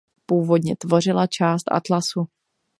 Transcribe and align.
Původně 0.25 0.75
tvořila 0.75 1.27
část 1.27 1.71
atlasu. 1.71 2.25